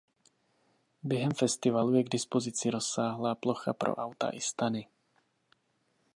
[1.03, 4.87] Během festivalu je k dispozici rozsáhlá plocha pro auta i stany.